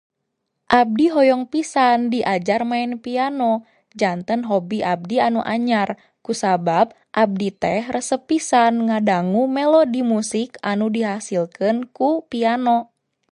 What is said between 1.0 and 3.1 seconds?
hoyong pisan diajar maen